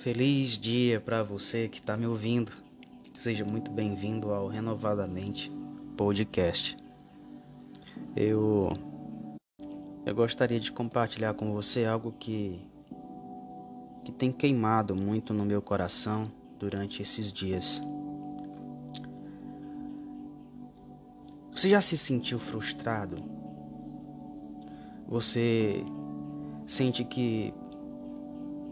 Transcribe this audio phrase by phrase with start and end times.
[0.00, 2.50] Feliz dia para você que está me ouvindo.
[3.12, 5.52] Seja muito bem-vindo ao Renovadamente
[5.94, 6.74] Podcast.
[8.16, 8.72] Eu
[10.06, 12.58] eu gostaria de compartilhar com você algo que
[14.02, 17.82] que tem queimado muito no meu coração durante esses dias.
[21.52, 23.22] Você já se sentiu frustrado?
[25.06, 25.84] Você
[26.66, 27.52] sente que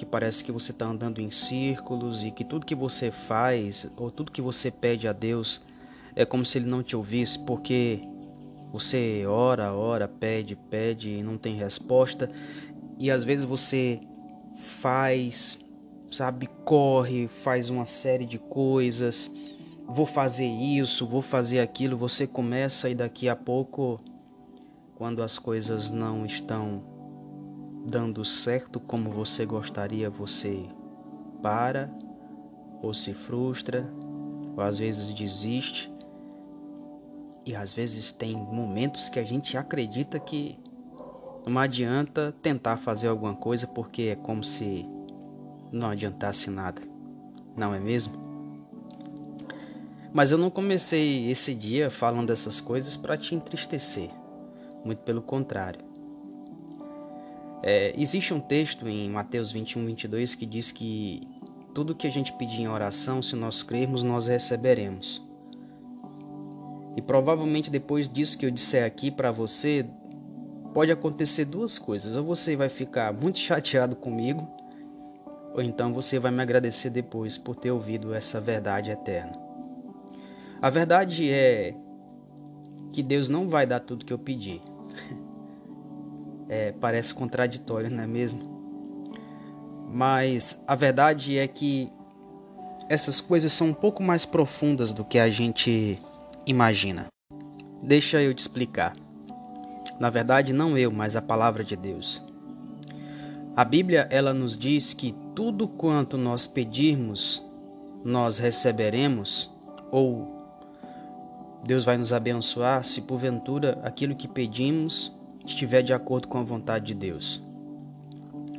[0.00, 4.10] que parece que você está andando em círculos e que tudo que você faz ou
[4.10, 5.60] tudo que você pede a Deus
[6.16, 8.00] é como se Ele não te ouvisse, porque
[8.72, 12.30] você ora, ora, pede, pede e não tem resposta,
[12.98, 14.00] e às vezes você
[14.56, 15.58] faz,
[16.10, 19.30] sabe, corre, faz uma série de coisas,
[19.86, 24.00] vou fazer isso, vou fazer aquilo, você começa e daqui a pouco,
[24.94, 26.89] quando as coisas não estão
[27.84, 30.66] dando certo como você gostaria, você
[31.42, 31.90] para
[32.82, 33.88] ou se frustra,
[34.56, 35.90] ou às vezes desiste.
[37.44, 40.58] E às vezes tem momentos que a gente acredita que
[41.46, 44.86] não adianta tentar fazer alguma coisa porque é como se
[45.72, 46.82] não adiantasse nada.
[47.56, 48.30] Não é mesmo?
[50.12, 54.10] Mas eu não comecei esse dia falando dessas coisas para te entristecer.
[54.84, 55.89] Muito pelo contrário.
[57.62, 61.20] É, existe um texto em Mateus 21, 22 que diz que
[61.74, 65.22] tudo que a gente pedir em oração, se nós crermos, nós receberemos.
[66.96, 69.86] E provavelmente depois disso que eu disser aqui para você,
[70.74, 72.16] pode acontecer duas coisas.
[72.16, 74.48] Ou você vai ficar muito chateado comigo,
[75.54, 79.32] ou então você vai me agradecer depois por ter ouvido essa verdade eterna.
[80.62, 81.74] A verdade é
[82.92, 84.60] que Deus não vai dar tudo que eu pedi.
[86.52, 88.42] É, parece contraditório, não é mesmo?
[89.88, 91.88] Mas a verdade é que
[92.88, 95.96] essas coisas são um pouco mais profundas do que a gente
[96.44, 97.06] imagina.
[97.80, 98.94] Deixa eu te explicar.
[100.00, 102.20] Na verdade, não eu, mas a palavra de Deus.
[103.54, 107.40] A Bíblia ela nos diz que tudo quanto nós pedirmos,
[108.04, 109.48] nós receberemos,
[109.88, 110.36] ou
[111.62, 115.12] Deus vai nos abençoar se porventura aquilo que pedimos
[115.44, 117.42] estiver de acordo com a vontade de Deus.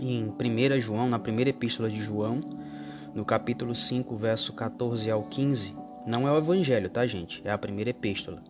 [0.00, 2.40] Em 1 João, na primeira epístola de João,
[3.14, 5.74] no capítulo 5, verso 14 ao 15,
[6.06, 7.42] não é o evangelho, tá, gente?
[7.44, 8.42] É a primeira epístola.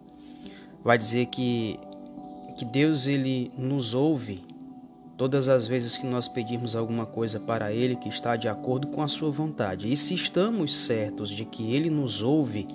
[0.84, 1.78] Vai dizer que
[2.58, 4.42] que Deus ele nos ouve
[5.16, 9.00] todas as vezes que nós pedirmos alguma coisa para ele que está de acordo com
[9.00, 9.90] a sua vontade.
[9.90, 12.66] E se estamos certos de que ele nos ouve,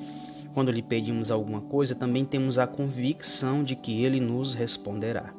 [0.54, 5.34] quando lhe pedimos alguma coisa, também temos a convicção de que ele nos responderá.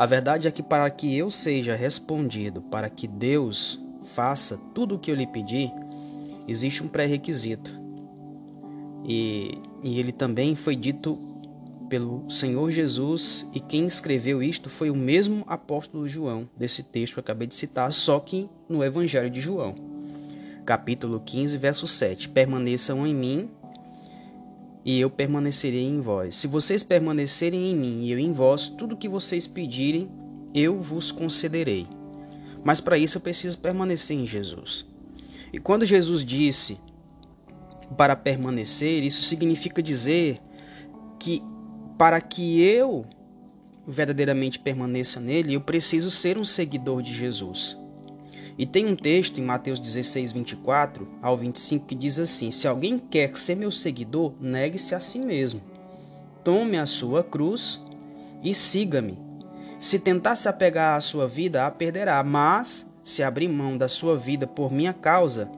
[0.00, 3.78] A verdade é que para que eu seja respondido, para que Deus
[4.14, 5.70] faça tudo o que eu lhe pedir,
[6.48, 7.70] existe um pré-requisito.
[9.04, 11.18] E, e ele também foi dito
[11.90, 17.18] pelo Senhor Jesus, e quem escreveu isto foi o mesmo apóstolo João, desse texto que
[17.18, 19.74] eu acabei de citar, só que no Evangelho de João.
[20.64, 22.30] Capítulo 15, verso 7.
[22.30, 23.50] Permaneçam em mim
[24.84, 26.36] e eu permanecerei em vós.
[26.36, 30.08] Se vocês permanecerem em mim e eu em vós, tudo que vocês pedirem,
[30.54, 31.86] eu vos concederei.
[32.64, 34.84] Mas para isso eu preciso permanecer em Jesus.
[35.52, 36.78] E quando Jesus disse
[37.96, 40.38] para permanecer, isso significa dizer
[41.18, 41.42] que
[41.98, 43.04] para que eu
[43.86, 47.76] verdadeiramente permaneça nele, eu preciso ser um seguidor de Jesus.
[48.58, 52.98] E tem um texto em Mateus 16, 24 ao 25 que diz assim: Se alguém
[52.98, 55.60] quer ser meu seguidor, negue-se a si mesmo.
[56.44, 57.80] Tome a sua cruz
[58.42, 59.18] e siga-me.
[59.78, 64.16] Se tentar se apegar à sua vida, a perderá, mas se abrir mão da sua
[64.16, 65.50] vida por minha causa,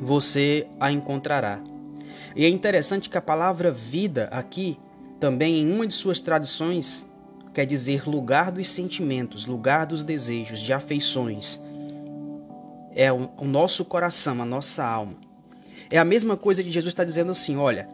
[0.00, 1.60] você a encontrará.
[2.34, 4.78] E é interessante que a palavra vida aqui,
[5.20, 7.06] também em uma de suas traduções,
[7.52, 11.60] quer dizer lugar dos sentimentos, lugar dos desejos, de afeições
[12.98, 15.14] é o, o nosso coração, a nossa alma.
[15.88, 17.88] É a mesma coisa de Jesus está dizendo assim: olha,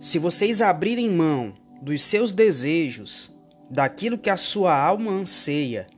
[0.00, 1.52] se vocês abrirem mão
[1.82, 3.32] dos seus desejos,
[3.68, 5.88] daquilo que a sua alma anseia,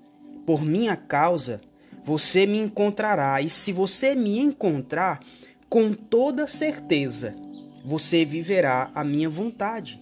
[0.47, 1.61] por minha causa,
[2.03, 3.43] você me encontrará.
[3.43, 5.21] E se você me encontrar,
[5.69, 7.37] com toda certeza,
[7.85, 10.01] você viverá a minha vontade.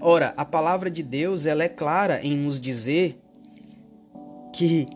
[0.00, 3.18] Ora, a palavra de Deus ela é clara em nos dizer
[4.52, 4.86] que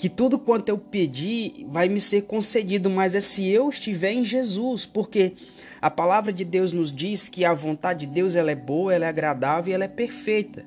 [0.00, 4.24] que tudo quanto eu pedi vai me ser concedido, mas é se eu estiver em
[4.24, 5.34] Jesus, porque
[5.78, 9.04] a palavra de Deus nos diz que a vontade de Deus ela é boa, ela
[9.04, 10.64] é agradável e ela é perfeita.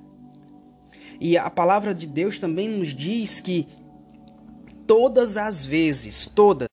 [1.19, 3.68] E a palavra de Deus também nos diz que
[4.85, 6.68] todas as vezes, todas,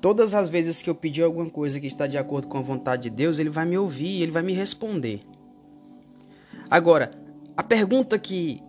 [0.00, 3.10] todas as vezes que eu pedir alguma coisa que está de acordo com a vontade
[3.10, 5.18] de Deus, ele vai me ouvir, ele vai me responder.
[6.70, 7.10] Agora,
[7.56, 8.62] a pergunta que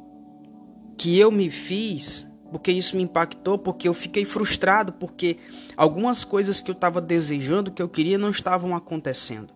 [0.97, 2.25] que eu me fiz,
[2.55, 5.35] porque isso me impactou, porque eu fiquei frustrado, porque
[5.75, 9.53] algumas coisas que eu estava desejando, que eu queria, não estavam acontecendo.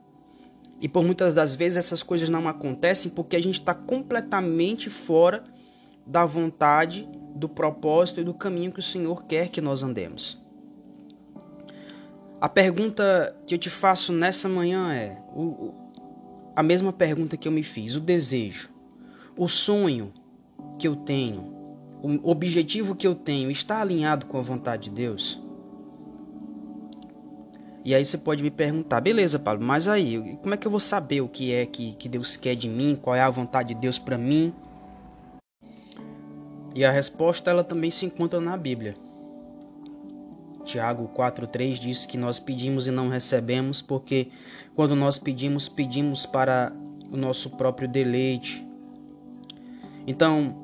[0.82, 5.46] E por muitas das vezes essas coisas não acontecem porque a gente está completamente fora
[6.06, 10.38] da vontade, do propósito e do caminho que o Senhor quer que nós andemos.
[12.42, 15.74] A pergunta que eu te faço nessa manhã é o,
[16.54, 18.70] a mesma pergunta que eu me fiz: o desejo,
[19.38, 20.12] o sonho
[20.78, 21.59] que eu tenho,
[22.02, 25.42] o objetivo que eu tenho está alinhado com a vontade de Deus?
[27.84, 30.80] E aí você pode me perguntar, beleza, Paulo, mas aí, como é que eu vou
[30.80, 32.98] saber o que é que, que Deus quer de mim?
[33.02, 34.54] Qual é a vontade de Deus para mim?
[36.76, 38.96] E a resposta ela também se encontra na Bíblia.
[40.64, 44.28] Tiago 4:3 diz que nós pedimos e não recebemos, porque
[44.76, 46.72] quando nós pedimos, pedimos para
[47.12, 48.64] o nosso próprio deleite.
[50.06, 50.59] Então,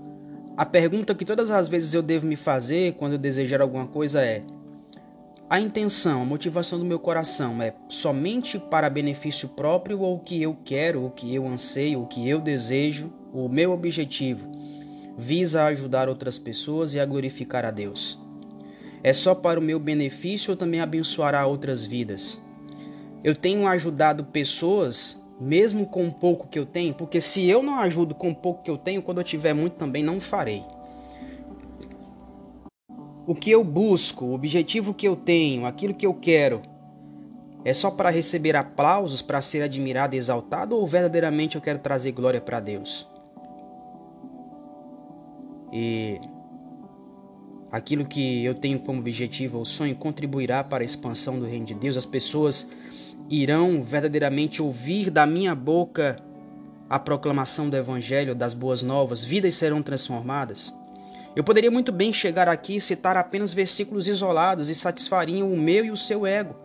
[0.58, 4.22] a pergunta que todas as vezes eu devo me fazer quando eu desejar alguma coisa
[4.22, 4.42] é:
[5.50, 10.42] a intenção, a motivação do meu coração é somente para benefício próprio ou o que
[10.42, 14.50] eu quero, o que eu anseio, o que eu desejo, o meu objetivo
[15.18, 18.20] visa ajudar outras pessoas e a glorificar a Deus?
[19.04, 22.42] É só para o meu benefício ou também abençoará outras vidas?
[23.24, 27.80] Eu tenho ajudado pessoas mesmo com o pouco que eu tenho, porque se eu não
[27.80, 30.64] ajudo com o pouco que eu tenho, quando eu tiver muito também não farei
[33.28, 36.62] o que eu busco, o objetivo que eu tenho, aquilo que eu quero,
[37.64, 42.12] é só para receber aplausos, para ser admirado e exaltado, ou verdadeiramente eu quero trazer
[42.12, 43.08] glória para Deus?
[45.74, 46.22] E
[47.72, 51.74] aquilo que eu tenho como objetivo ou sonho contribuirá para a expansão do reino de
[51.74, 52.70] Deus, as pessoas
[53.30, 56.18] irão verdadeiramente ouvir da minha boca
[56.90, 60.74] a proclamação do evangelho, das boas novas, vidas serão transformadas.
[61.36, 65.84] Eu poderia muito bem chegar aqui e citar apenas versículos isolados e satisfariam o meu
[65.84, 66.56] e o seu ego.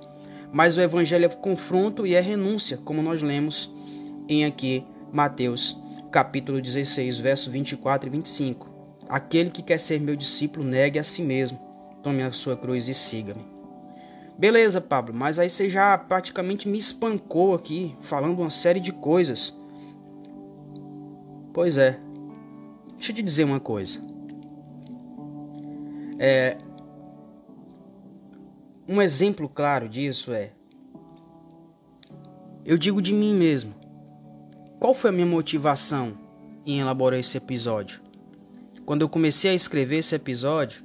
[0.52, 3.72] Mas o evangelho é confronto e é renúncia, como nós lemos
[4.28, 5.76] em aqui Mateus,
[6.10, 8.68] capítulo 16, verso 24 e 25.
[9.08, 11.58] Aquele que quer ser meu discípulo, negue a si mesmo,
[12.02, 13.59] tome a sua cruz e siga-me.
[14.40, 19.54] Beleza, Pablo, mas aí você já praticamente me espancou aqui, falando uma série de coisas.
[21.52, 22.00] Pois é.
[22.94, 24.00] Deixa eu te dizer uma coisa.
[26.18, 26.56] É,
[28.88, 30.52] um exemplo claro disso é:
[32.64, 33.74] eu digo de mim mesmo.
[34.78, 36.16] Qual foi a minha motivação
[36.64, 38.00] em elaborar esse episódio?
[38.86, 40.82] Quando eu comecei a escrever esse episódio,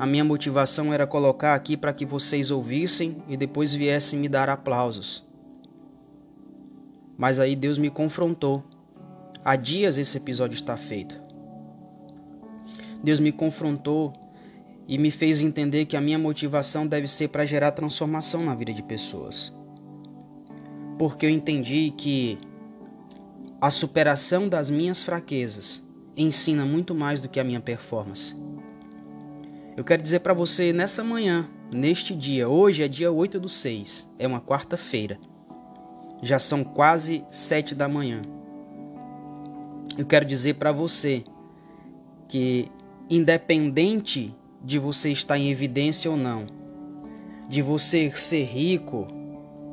[0.00, 4.48] a minha motivação era colocar aqui para que vocês ouvissem e depois viessem me dar
[4.48, 5.22] aplausos.
[7.18, 8.64] Mas aí Deus me confrontou.
[9.44, 11.20] Há dias esse episódio está feito.
[13.04, 14.14] Deus me confrontou
[14.88, 18.72] e me fez entender que a minha motivação deve ser para gerar transformação na vida
[18.72, 19.52] de pessoas.
[20.98, 22.38] Porque eu entendi que
[23.60, 25.82] a superação das minhas fraquezas
[26.16, 28.34] ensina muito mais do que a minha performance.
[29.80, 34.12] Eu quero dizer para você nessa manhã, neste dia, hoje é dia 8 do 6,
[34.18, 35.18] é uma quarta-feira.
[36.22, 38.20] Já são quase sete da manhã.
[39.96, 41.24] Eu quero dizer para você
[42.28, 42.70] que,
[43.08, 46.44] independente de você estar em evidência ou não,
[47.48, 49.06] de você ser rico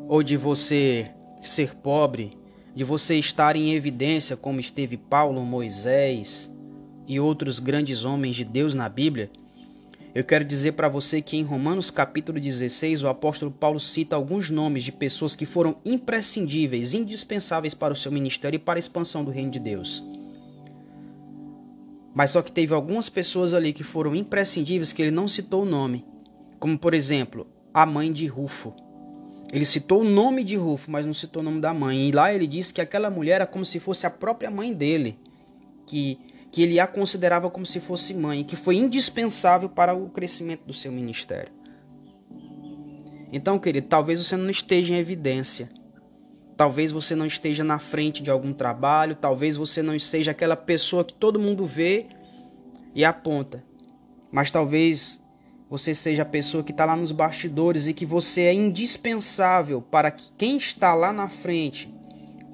[0.08, 2.38] ou de você ser pobre,
[2.74, 6.50] de você estar em evidência como esteve Paulo, Moisés
[7.06, 9.30] e outros grandes homens de Deus na Bíblia,
[10.16, 14.50] eu quero dizer para você que em Romanos capítulo 16 o apóstolo Paulo cita alguns
[14.50, 19.24] nomes de pessoas que foram imprescindíveis, indispensáveis para o seu ministério e para a expansão
[19.24, 20.04] do reino de Deus.
[22.18, 25.66] Mas só que teve algumas pessoas ali que foram imprescindíveis que ele não citou o
[25.66, 26.04] nome.
[26.60, 28.74] Como, por exemplo, a mãe de Rufo.
[29.54, 32.10] Ele citou o nome de Rufo, mas não citou o nome da mãe.
[32.10, 35.16] E lá ele disse que aquela mulher era como se fosse a própria mãe dele.
[35.86, 36.18] Que,
[36.52, 38.44] que ele a considerava como se fosse mãe.
[38.44, 41.52] Que foi indispensável para o crescimento do seu ministério.
[43.32, 45.70] Então, querido, talvez você não esteja em evidência.
[46.56, 51.04] Talvez você não esteja na frente de algum trabalho, talvez você não seja aquela pessoa
[51.04, 52.08] que todo mundo vê
[52.96, 53.64] e aponta.
[54.32, 55.22] Mas talvez
[55.70, 60.10] você seja a pessoa que está lá nos bastidores e que você é indispensável para
[60.10, 61.94] que quem está lá na frente,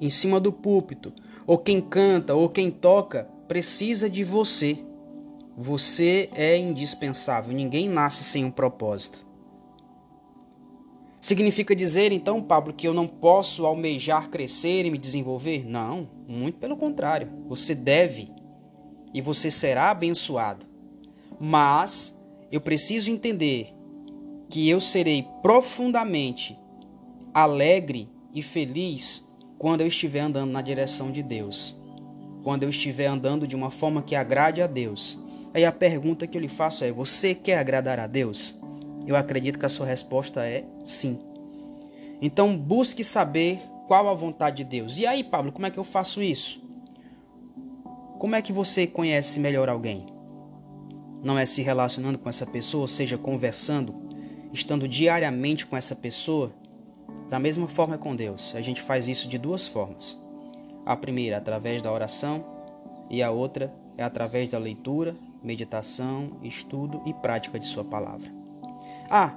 [0.00, 1.12] em cima do púlpito,
[1.46, 4.78] ou quem canta, ou quem toca, precisa de você.
[5.56, 7.54] Você é indispensável.
[7.54, 9.24] Ninguém nasce sem um propósito.
[11.20, 15.64] Significa dizer então, Pablo, que eu não posso almejar crescer e me desenvolver?
[15.66, 17.30] Não, muito pelo contrário.
[17.48, 18.28] Você deve
[19.14, 20.66] e você será abençoado.
[21.40, 22.14] Mas
[22.52, 23.72] eu preciso entender
[24.50, 26.58] que eu serei profundamente
[27.32, 29.26] alegre e feliz
[29.58, 31.74] quando eu estiver andando na direção de Deus.
[32.44, 35.18] Quando eu estiver andando de uma forma que agrade a Deus.
[35.54, 38.54] Aí a pergunta que eu lhe faço é: você quer agradar a Deus?
[39.06, 41.18] Eu acredito que a sua resposta é sim.
[42.20, 44.98] Então busque saber qual a vontade de Deus.
[44.98, 46.62] E aí, Pablo, como é que eu faço isso?
[48.18, 50.06] Como é que você conhece melhor alguém?
[51.22, 53.94] Não é se relacionando com essa pessoa, seja conversando,
[54.52, 56.52] estando diariamente com essa pessoa?
[57.30, 60.22] Da mesma forma com Deus, a gente faz isso de duas formas.
[60.84, 62.44] A primeira, através da oração,
[63.10, 68.30] e a outra é através da leitura, meditação, estudo e prática de Sua palavra.
[69.10, 69.34] Ah,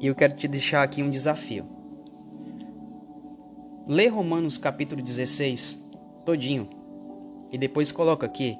[0.00, 1.66] e eu quero te deixar aqui um desafio.
[3.86, 5.80] Lê Romanos capítulo 16
[6.24, 6.68] todinho
[7.50, 8.56] e depois coloca aqui.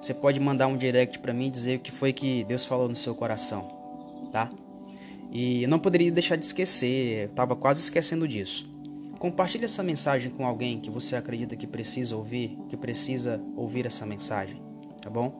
[0.00, 2.94] Você pode mandar um direct para mim dizer o que foi que Deus falou no
[2.94, 3.68] seu coração,
[4.32, 4.48] tá?
[5.32, 8.68] E eu não poderia deixar de esquecer, eu estava quase esquecendo disso.
[9.18, 14.06] Compartilhe essa mensagem com alguém que você acredita que precisa ouvir, que precisa ouvir essa
[14.06, 14.62] mensagem,
[15.02, 15.32] tá bom?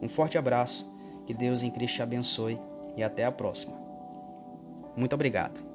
[0.00, 0.86] Um forte abraço,
[1.26, 2.58] que Deus em Cristo te abençoe
[2.96, 3.74] e até a próxima.
[4.96, 5.73] Muito obrigado.